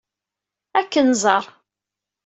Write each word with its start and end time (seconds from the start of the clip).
Ad 0.79 0.87
ken-nẓer. 0.91 1.45